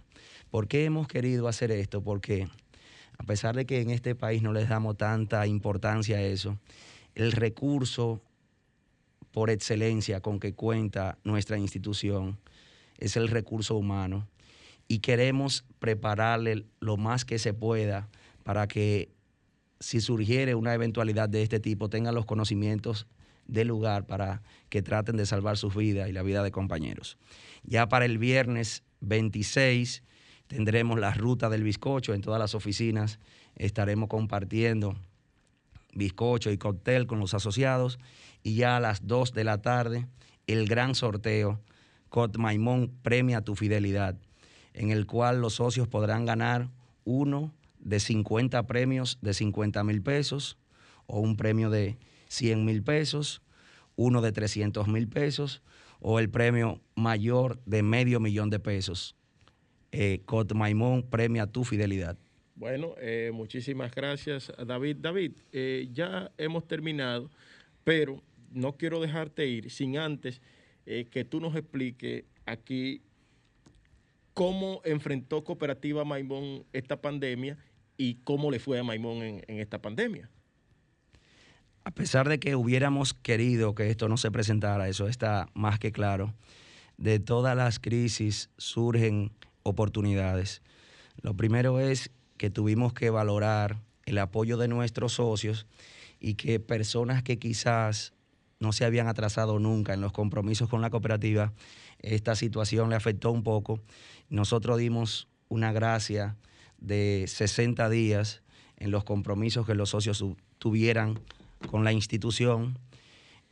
[0.49, 2.01] ¿Por qué hemos querido hacer esto?
[2.01, 2.47] Porque
[3.17, 6.57] a pesar de que en este país no les damos tanta importancia a eso,
[7.15, 8.21] el recurso
[9.31, 12.39] por excelencia con que cuenta nuestra institución
[12.97, 14.27] es el recurso humano
[14.87, 18.09] y queremos prepararle lo más que se pueda
[18.47, 19.09] para que
[19.81, 23.05] si surgiere una eventualidad de este tipo tengan los conocimientos
[23.45, 27.17] del lugar para que traten de salvar sus vidas y la vida de compañeros.
[27.63, 30.01] Ya para el viernes 26
[30.47, 33.19] tendremos la ruta del bizcocho en todas las oficinas,
[33.57, 34.95] estaremos compartiendo
[35.93, 37.99] bizcocho y cóctel con los asociados
[38.43, 40.07] y ya a las 2 de la tarde
[40.47, 41.59] el gran sorteo
[42.07, 44.15] Cot Maimón premia tu fidelidad,
[44.71, 46.69] en el cual los socios podrán ganar
[47.03, 47.53] uno
[47.87, 50.57] de 50 premios de 50 mil pesos
[51.05, 53.41] o un premio de 100 mil pesos,
[53.95, 55.63] uno de 300 mil pesos
[56.01, 59.15] o el premio mayor de medio millón de pesos.
[59.93, 62.17] Eh, Cot Maimón premia tu fidelidad.
[62.55, 64.97] Bueno, eh, muchísimas gracias, David.
[64.99, 67.31] David, eh, ya hemos terminado,
[67.85, 68.21] pero
[68.51, 70.41] no quiero dejarte ir sin antes
[70.85, 73.01] que tú nos expliques aquí
[74.33, 77.57] cómo enfrentó Cooperativa Maimón esta pandemia
[77.97, 80.29] y cómo le fue a Maimón en, en esta pandemia.
[81.83, 85.91] A pesar de que hubiéramos querido que esto no se presentara, eso está más que
[85.91, 86.33] claro,
[86.97, 89.31] de todas las crisis surgen
[89.63, 90.61] oportunidades.
[91.21, 95.65] Lo primero es que tuvimos que valorar el apoyo de nuestros socios
[96.19, 98.13] y que personas que quizás
[98.59, 101.53] no se habían atrasado nunca en los compromisos con la cooperativa,
[101.99, 103.79] esta situación le afectó un poco.
[104.29, 106.35] Nosotros dimos una gracia
[106.79, 108.41] de 60 días
[108.77, 111.19] en los compromisos que los socios tu- tuvieran
[111.71, 112.77] con la institución,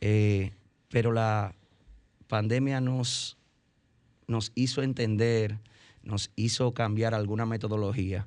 [0.00, 0.52] eh,
[0.88, 1.54] pero la
[2.28, 3.36] pandemia nos,
[4.28, 5.58] nos hizo entender,
[6.02, 8.26] nos hizo cambiar alguna metodología.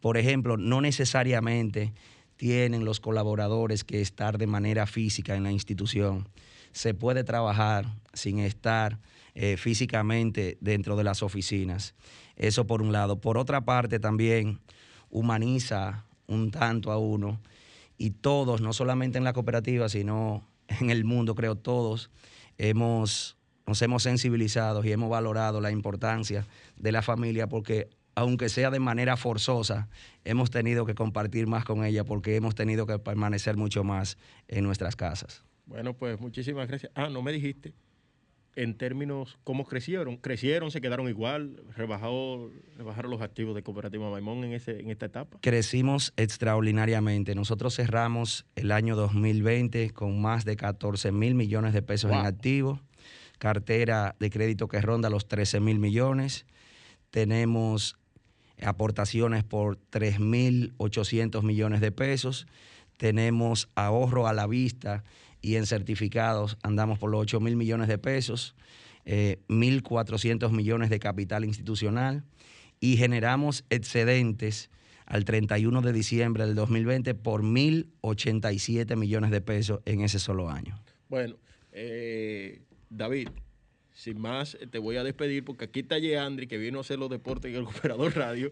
[0.00, 1.92] Por ejemplo, no necesariamente
[2.36, 6.28] tienen los colaboradores que estar de manera física en la institución.
[6.72, 8.98] Se puede trabajar sin estar
[9.34, 11.94] eh, físicamente dentro de las oficinas.
[12.36, 13.20] Eso por un lado.
[13.20, 14.60] Por otra parte, también
[15.08, 17.40] humaniza un tanto a uno
[17.96, 20.46] y todos, no solamente en la cooperativa, sino
[20.80, 22.10] en el mundo, creo todos,
[22.58, 28.70] hemos, nos hemos sensibilizado y hemos valorado la importancia de la familia porque aunque sea
[28.70, 29.88] de manera forzosa,
[30.24, 34.18] hemos tenido que compartir más con ella porque hemos tenido que permanecer mucho más
[34.48, 35.42] en nuestras casas.
[35.64, 36.92] Bueno, pues muchísimas gracias.
[36.94, 37.72] Ah, no me dijiste
[38.54, 40.16] en términos cómo crecieron.
[40.16, 45.06] Crecieron, se quedaron igual, rebajó, rebajaron los activos de Cooperativa Maimón en, ese, en esta
[45.06, 45.38] etapa.
[45.40, 47.34] Crecimos extraordinariamente.
[47.34, 52.80] Nosotros cerramos el año 2020 con más de 14 mil millones de pesos en activos,
[53.38, 56.46] cartera de crédito que ronda los 13 mil millones.
[57.10, 57.96] Tenemos
[58.62, 62.46] aportaciones por 3.800 millones de pesos.
[62.96, 65.02] Tenemos ahorro a la vista
[65.42, 68.54] y en certificados andamos por los 8 mil millones de pesos,
[69.04, 72.24] eh, 1.400 millones de capital institucional
[72.80, 74.70] y generamos excedentes
[75.06, 80.80] al 31 de diciembre del 2020 por 1.087 millones de pesos en ese solo año.
[81.08, 81.36] Bueno,
[81.72, 83.28] eh, David,
[83.94, 87.10] sin más, te voy a despedir porque aquí está Yeandri, que vino a hacer los
[87.10, 88.50] deportes en el Operador Radio,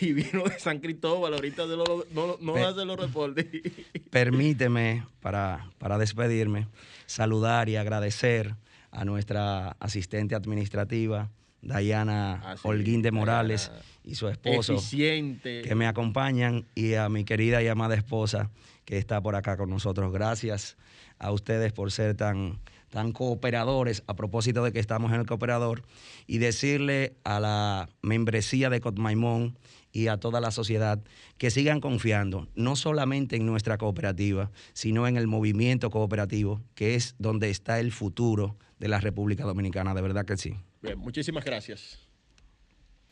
[0.00, 3.46] y vino de San Cristóbal, ahorita de lo- no, no hace los reportes.
[4.10, 6.66] Permíteme, para, para despedirme,
[7.06, 8.54] saludar y agradecer
[8.90, 11.30] a nuestra asistente administrativa,
[11.60, 13.70] Dayana Ah, sí, Holguín de Morales,
[14.04, 15.62] y su esposo, Eficiente.
[15.62, 18.50] que me acompañan, y a mi querida y amada esposa,
[18.84, 20.10] que está por acá con nosotros.
[20.12, 20.76] Gracias
[21.18, 22.58] a ustedes por ser tan,
[22.90, 25.82] tan cooperadores, a propósito de que estamos en el cooperador,
[26.26, 29.58] y decirle a la membresía de Cotmaimón
[29.92, 31.00] y a toda la sociedad
[31.38, 37.14] que sigan confiando, no solamente en nuestra cooperativa, sino en el movimiento cooperativo, que es
[37.18, 40.54] donde está el futuro de la República Dominicana, de verdad que sí.
[40.82, 42.08] Bien, muchísimas gracias.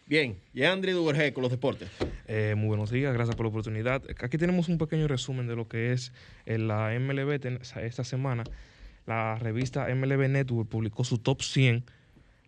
[0.09, 1.91] Bien, y André Duvergé con los deportes.
[2.29, 4.03] Eh, muy buenos días, gracias por la oportunidad.
[4.23, 6.13] Aquí tenemos un pequeño resumen de lo que es
[6.45, 7.41] eh, la MLB
[7.83, 8.45] esta semana.
[9.07, 11.85] La revista MLB Network publicó su top 100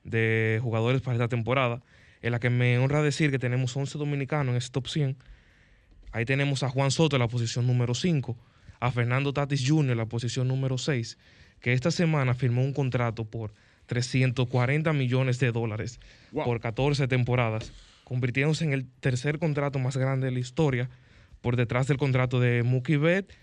[0.05, 1.83] de jugadores para esta temporada,
[2.23, 5.17] en la que me honra decir que tenemos 11 dominicanos en ese top 100.
[6.13, 8.37] Ahí tenemos a Juan Soto en la posición número 5,
[8.81, 9.93] a Fernando Tatis Jr.
[9.93, 11.19] en la posición número 6,
[11.61, 13.53] que esta semana firmó un contrato por
[13.87, 16.01] 340 millones de dólares
[16.33, 16.45] Wow.
[16.45, 17.73] por 14 temporadas,
[18.05, 20.91] convirtiéndose en el tercer contrato más grande de la historia,
[21.41, 23.35] por detrás del contrato de Mookie Betts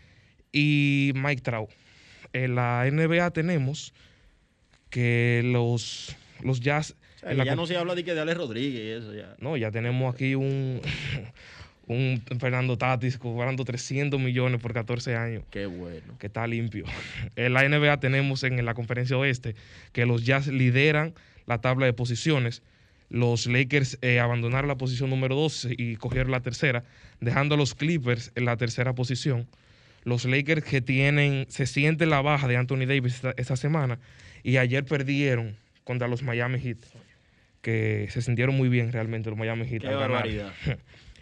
[0.51, 1.69] y Mike Trout.
[2.35, 3.93] En la NBA tenemos
[4.89, 6.13] que los,
[6.43, 6.93] los Jazz...
[7.15, 8.89] O sea, en que la ya no se habla de que de Alex Rodríguez y
[8.89, 9.37] eso ya.
[9.39, 10.81] no, ya tenemos aquí un,
[11.87, 15.43] un Fernando Tatis cobrando 300 millones por 14 años.
[15.49, 16.17] Qué bueno.
[16.19, 16.83] Que está limpio.
[17.37, 19.55] En la NBA tenemos en la conferencia oeste
[19.93, 21.13] que los Jazz lideran
[21.45, 22.63] la tabla de posiciones.
[23.09, 26.83] Los Lakers eh, abandonaron la posición número 12 y cogieron la tercera,
[27.21, 29.47] dejando a los Clippers en la tercera posición.
[30.05, 33.99] Los Lakers que tienen, se siente la baja de Anthony Davis esta, esta semana
[34.43, 36.77] y ayer perdieron contra los Miami Heat,
[37.61, 39.81] que se sintieron muy bien realmente los Miami Heat.
[39.81, 40.09] Qué al ganar.
[40.11, 40.53] barbaridad.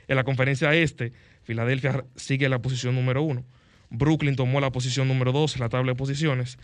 [0.10, 1.14] En la conferencia este,
[1.44, 3.46] Filadelfia sigue la posición número uno.
[3.90, 6.58] Brooklyn tomó la posición número dos en la tabla de posiciones.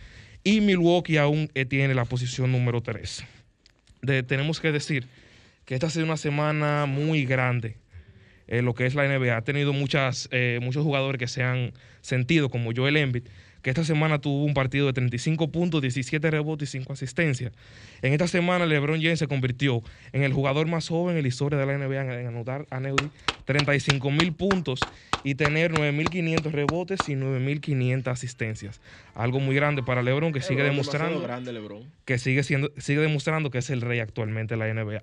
[0.44, 3.24] Y Milwaukee aún eh, tiene la posición número tres.
[4.02, 5.06] De- tenemos que decir
[5.64, 7.76] que esta ha sido una semana muy grande
[8.50, 9.36] en lo que es la NBA.
[9.36, 11.72] Ha tenido muchas, eh, muchos jugadores que se han
[12.02, 13.24] sentido, como Joel Embiid,
[13.62, 17.52] que esta semana tuvo un partido de 35 puntos, 17 rebotes y 5 asistencias.
[18.02, 19.82] En esta semana, LeBron James se convirtió
[20.12, 22.80] en el jugador más joven en la historia de la NBA en, en anotar a
[22.80, 23.10] Neudi
[23.44, 24.80] 35 mil puntos
[25.24, 28.80] y tener 9.500 rebotes y 9.500 asistencias.
[29.14, 31.84] Algo muy grande para LeBron que sigue LeBron demostrando demasiado grande, LeBron.
[32.04, 35.02] que sigue siendo sigue demostrando que es el rey actualmente de la NBA.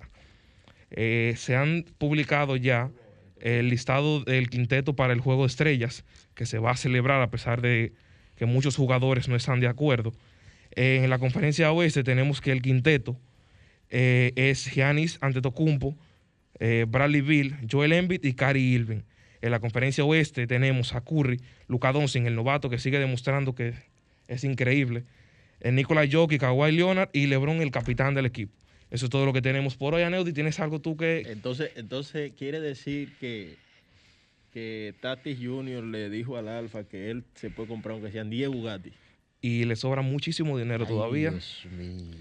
[0.90, 2.90] Eh, se han publicado ya
[3.40, 7.30] el listado del quinteto para el juego de estrellas que se va a celebrar a
[7.30, 7.92] pesar de
[8.36, 10.12] que muchos jugadores no están de acuerdo.
[10.76, 13.16] Eh, en la conferencia oeste tenemos que el quinteto
[13.90, 15.96] eh, es Giannis Antetokounmpo,
[16.60, 19.00] eh, Bradley Bill, Joel Embiid y Kyrie Irving.
[19.40, 23.74] En la conferencia oeste tenemos a Curry, Luka Doncic, el novato que sigue demostrando que
[24.26, 25.04] es increíble.
[25.60, 28.52] El Nikola Jokic, Kawhi Leonard y LeBron, el capitán del equipo.
[28.90, 30.32] Eso es todo lo que tenemos por hoy, Aneudi.
[30.32, 31.22] ¿Tienes algo tú que...?
[31.26, 33.56] Entonces, entonces quiere decir que,
[34.52, 35.84] que Tatis Jr.
[35.84, 38.92] le dijo al Alfa que él se puede comprar aunque sean 10 Bugatti.
[39.42, 41.30] Y le sobra muchísimo dinero Ay, todavía.
[41.30, 42.16] Dios mío.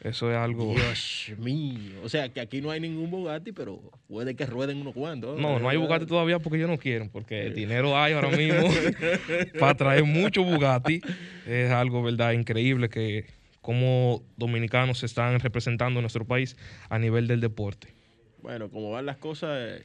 [0.00, 0.74] Eso es algo...
[0.74, 2.00] Dios mío.
[2.02, 5.38] O sea, que aquí no hay ningún Bugatti, pero puede que rueden unos cuantos.
[5.38, 8.68] No, no hay Bugatti todavía porque ellos no quieren, porque el dinero hay ahora mismo
[9.60, 11.02] para traer mucho Bugatti.
[11.46, 13.26] Es algo, verdad, increíble que
[13.60, 16.56] como dominicanos se están representando en nuestro país
[16.88, 17.88] a nivel del deporte.
[18.42, 19.82] Bueno, como van las cosas,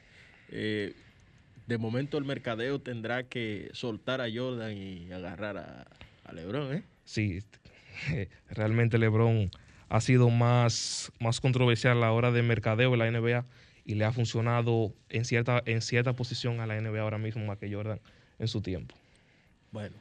[0.50, 0.94] eh,
[1.68, 5.88] de momento el mercadeo tendrá que soltar a Jordan y agarrar a,
[6.24, 6.84] a LeBron, ¿eh?
[7.04, 7.40] Sí,
[8.50, 9.52] realmente LeBron
[9.90, 13.46] ha sido más, más controversial a la hora de mercadeo en la NBA
[13.86, 17.60] y le ha funcionado en cierta, en cierta posición a la NBA ahora mismo más
[17.60, 18.00] que Jordan
[18.40, 18.96] en su tiempo.
[19.72, 19.96] Bueno,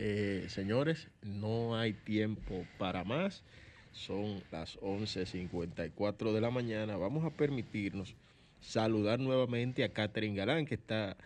[0.00, 3.42] eh, señores, no hay tiempo para más.
[3.90, 6.96] Son las 11.54 de la mañana.
[6.96, 8.14] Vamos a permitirnos
[8.60, 11.16] saludar nuevamente a Catherine Galán, que está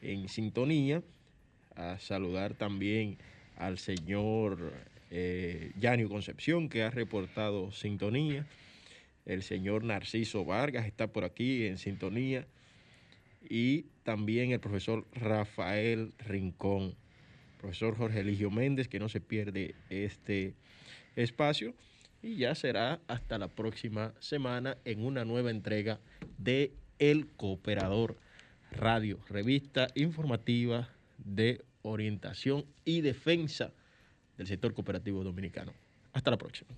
[0.00, 1.02] en sintonía.
[1.76, 3.18] A saludar también
[3.56, 4.72] al señor
[5.10, 5.72] eh,
[6.08, 8.46] Concepción, que ha reportado sintonía.
[9.26, 12.46] El señor Narciso Vargas está por aquí en sintonía.
[13.50, 16.96] Y también el profesor Rafael Rincón
[17.58, 20.54] profesor Jorge Eligio Méndez, que no se pierde este
[21.16, 21.74] espacio.
[22.22, 26.00] Y ya será hasta la próxima semana en una nueva entrega
[26.38, 28.16] de El Cooperador
[28.72, 30.88] Radio, revista informativa
[31.18, 33.72] de orientación y defensa
[34.36, 35.72] del sector cooperativo dominicano.
[36.12, 36.70] Hasta la próxima.